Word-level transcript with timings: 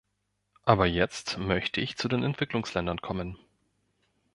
Aber 0.63 0.87
jetzt 0.87 1.37
möchte 1.37 1.79
ich 1.79 1.95
zu 1.95 2.07
den 2.07 2.23
Entwicklungsländern 2.23 3.03
kommen. 3.03 3.37